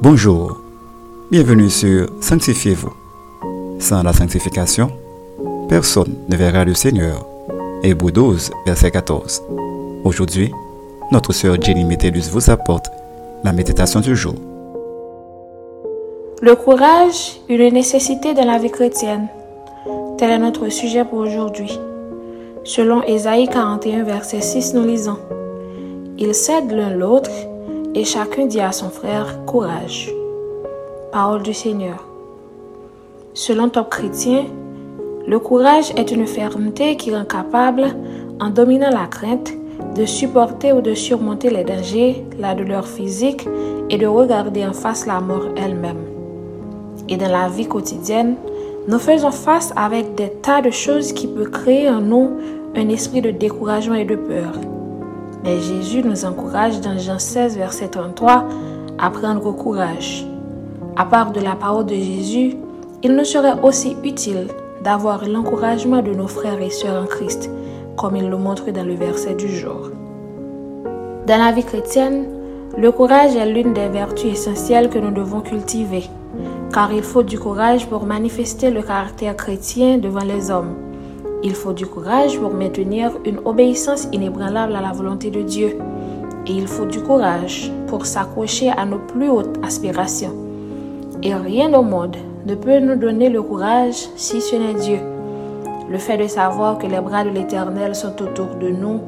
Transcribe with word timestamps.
Bonjour, 0.00 0.56
bienvenue 1.28 1.68
sur 1.68 2.06
Sanctifiez-vous. 2.20 2.92
Sans 3.80 4.04
la 4.04 4.12
sanctification, 4.12 4.92
personne 5.68 6.14
ne 6.28 6.36
verra 6.36 6.64
le 6.64 6.72
Seigneur. 6.74 7.26
Hébreu 7.82 8.12
12, 8.12 8.52
verset 8.64 8.92
14. 8.92 9.42
Aujourd'hui, 10.04 10.52
notre 11.10 11.32
sœur 11.32 11.60
Jenny 11.60 11.84
Métellus 11.84 12.30
vous 12.30 12.48
apporte 12.48 12.86
la 13.42 13.52
méditation 13.52 13.98
du 13.98 14.14
jour. 14.14 14.36
Le 16.42 16.54
courage, 16.54 17.40
une 17.48 17.74
nécessité 17.74 18.34
dans 18.34 18.46
la 18.46 18.58
vie 18.58 18.70
chrétienne. 18.70 19.26
Tel 20.16 20.30
est 20.30 20.38
notre 20.38 20.68
sujet 20.68 21.04
pour 21.04 21.18
aujourd'hui. 21.18 21.76
Selon 22.62 23.02
Ésaïe 23.02 23.48
41, 23.48 24.04
verset 24.04 24.42
6, 24.42 24.74
nous 24.74 24.86
lisons 24.86 25.18
Ils 26.18 26.36
cèdent 26.36 26.70
l'un 26.70 26.90
l'autre 26.90 27.32
et 27.94 28.04
chacun 28.04 28.46
dit 28.46 28.60
à 28.60 28.72
son 28.72 28.90
frère 28.90 29.44
Courage. 29.46 30.12
Parole 31.12 31.42
du 31.42 31.54
Seigneur. 31.54 32.04
Selon 33.34 33.68
Top 33.68 33.90
Chrétien, 33.90 34.44
le 35.26 35.38
courage 35.38 35.92
est 35.96 36.10
une 36.10 36.26
fermeté 36.26 36.96
qui 36.96 37.14
rend 37.14 37.24
capable, 37.24 37.84
en 38.40 38.50
dominant 38.50 38.90
la 38.90 39.06
crainte, 39.06 39.52
de 39.94 40.04
supporter 40.04 40.72
ou 40.72 40.80
de 40.80 40.94
surmonter 40.94 41.50
les 41.50 41.64
dangers, 41.64 42.24
la 42.38 42.54
douleur 42.54 42.86
physique 42.86 43.46
et 43.90 43.98
de 43.98 44.06
regarder 44.06 44.66
en 44.66 44.72
face 44.72 45.06
la 45.06 45.20
mort 45.20 45.46
elle-même. 45.56 46.04
Et 47.08 47.16
dans 47.16 47.30
la 47.30 47.48
vie 47.48 47.66
quotidienne, 47.66 48.36
nous 48.86 48.98
faisons 48.98 49.30
face 49.30 49.72
avec 49.76 50.14
des 50.14 50.30
tas 50.30 50.62
de 50.62 50.70
choses 50.70 51.12
qui 51.12 51.26
peuvent 51.26 51.50
créer 51.50 51.88
en 51.88 52.00
nous 52.00 52.32
un 52.74 52.88
esprit 52.88 53.20
de 53.20 53.30
découragement 53.30 53.94
et 53.94 54.04
de 54.04 54.16
peur. 54.16 54.52
Mais 55.44 55.60
Jésus 55.60 56.02
nous 56.02 56.24
encourage 56.24 56.80
dans 56.80 56.98
Jean 56.98 57.18
16, 57.18 57.56
verset 57.56 57.88
33 57.88 58.44
à 58.98 59.10
prendre 59.10 59.52
courage. 59.52 60.26
À 60.96 61.04
part 61.04 61.30
de 61.30 61.40
la 61.40 61.54
parole 61.54 61.86
de 61.86 61.94
Jésus, 61.94 62.56
il 63.02 63.14
nous 63.14 63.24
serait 63.24 63.60
aussi 63.62 63.96
utile 64.02 64.48
d'avoir 64.82 65.26
l'encouragement 65.28 66.02
de 66.02 66.12
nos 66.12 66.26
frères 66.26 66.60
et 66.60 66.70
sœurs 66.70 67.02
en 67.02 67.06
Christ, 67.06 67.50
comme 67.96 68.16
il 68.16 68.28
le 68.28 68.36
montre 68.36 68.70
dans 68.70 68.84
le 68.84 68.94
verset 68.94 69.34
du 69.34 69.48
jour. 69.48 69.90
Dans 71.26 71.38
la 71.38 71.52
vie 71.52 71.64
chrétienne, 71.64 72.26
le 72.76 72.90
courage 72.90 73.36
est 73.36 73.46
l'une 73.46 73.72
des 73.72 73.88
vertus 73.88 74.32
essentielles 74.32 74.88
que 74.88 74.98
nous 74.98 75.10
devons 75.10 75.40
cultiver, 75.40 76.04
car 76.72 76.92
il 76.92 77.02
faut 77.02 77.22
du 77.22 77.38
courage 77.38 77.86
pour 77.86 78.04
manifester 78.04 78.70
le 78.70 78.82
caractère 78.82 79.36
chrétien 79.36 79.98
devant 79.98 80.24
les 80.24 80.50
hommes. 80.50 80.87
Il 81.44 81.54
faut 81.54 81.72
du 81.72 81.86
courage 81.86 82.36
pour 82.38 82.52
maintenir 82.52 83.12
une 83.24 83.38
obéissance 83.44 84.08
inébranlable 84.12 84.74
à 84.74 84.80
la 84.80 84.90
volonté 84.90 85.30
de 85.30 85.42
Dieu. 85.42 85.78
Et 86.46 86.52
il 86.52 86.66
faut 86.66 86.84
du 86.84 87.00
courage 87.00 87.70
pour 87.86 88.06
s'accrocher 88.06 88.70
à 88.70 88.84
nos 88.84 88.98
plus 88.98 89.28
hautes 89.28 89.56
aspirations. 89.62 90.34
Et 91.22 91.34
rien 91.34 91.72
au 91.74 91.82
monde 91.82 92.16
ne 92.44 92.54
peut 92.56 92.80
nous 92.80 92.96
donner 92.96 93.28
le 93.28 93.42
courage 93.42 94.08
si 94.16 94.40
ce 94.40 94.56
n'est 94.56 94.74
Dieu. 94.74 94.98
Le 95.88 95.98
fait 95.98 96.16
de 96.16 96.26
savoir 96.26 96.78
que 96.78 96.86
les 96.86 97.00
bras 97.00 97.24
de 97.24 97.30
l'Éternel 97.30 97.94
sont 97.94 98.20
autour 98.20 98.56
de 98.60 98.68
nous 98.68 99.00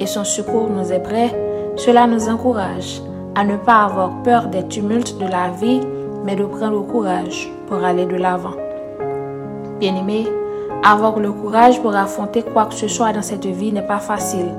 et 0.00 0.06
son 0.06 0.24
secours 0.24 0.68
nous 0.68 0.92
est 0.92 1.02
prêt, 1.02 1.30
cela 1.76 2.06
nous 2.06 2.28
encourage 2.28 3.00
à 3.36 3.44
ne 3.44 3.56
pas 3.56 3.84
avoir 3.84 4.22
peur 4.22 4.48
des 4.48 4.66
tumultes 4.66 5.18
de 5.18 5.26
la 5.26 5.50
vie, 5.50 5.80
mais 6.24 6.34
de 6.34 6.44
prendre 6.44 6.84
courage 6.86 7.50
pour 7.68 7.84
aller 7.84 8.06
de 8.06 8.16
l'avant. 8.16 8.54
Bien-aimés, 9.78 10.26
avoir 10.84 11.18
le 11.18 11.32
courage 11.32 11.80
pour 11.80 11.94
affronter 11.94 12.42
quoi 12.42 12.66
que 12.66 12.74
ce 12.74 12.88
soit 12.88 13.12
dans 13.12 13.22
cette 13.22 13.46
vie 13.46 13.72
n'est 13.72 13.86
pas 13.86 13.98
facile. 13.98 14.50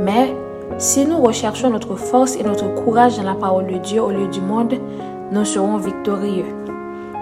Mais 0.00 0.34
si 0.78 1.06
nous 1.06 1.20
recherchons 1.20 1.70
notre 1.70 1.96
force 1.96 2.36
et 2.36 2.42
notre 2.42 2.74
courage 2.74 3.16
dans 3.16 3.22
la 3.22 3.34
parole 3.34 3.66
de 3.66 3.78
Dieu 3.78 4.02
au 4.02 4.10
lieu 4.10 4.28
du 4.28 4.40
monde, 4.40 4.74
nous 5.32 5.44
serons 5.44 5.78
victorieux. 5.78 6.46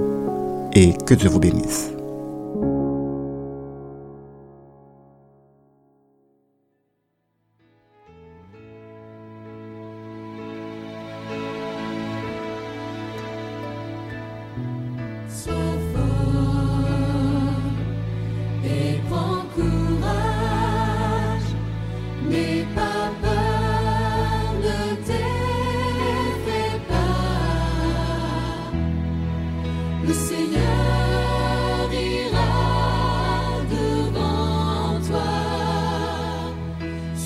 et 0.73 0.93
que 0.93 1.15
Dieu 1.15 1.29
vous 1.29 1.39
bénisse. 1.39 1.96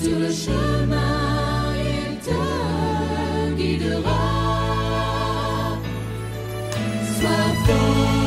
Sur 0.02 0.18
le 0.18 0.30
chemin, 0.32 1.74
il 1.76 2.18
te 2.26 3.54
guidera. 3.56 4.18
Sois 7.18 7.52
fort 7.66 8.21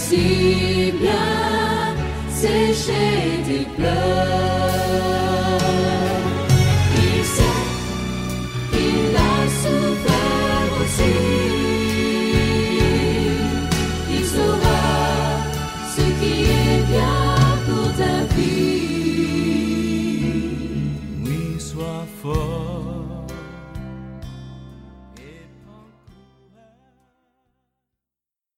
si 0.00 0.92
bien 0.98 1.94
sécher 2.28 3.42
tes 3.46 3.66
pleurs. 3.76 4.00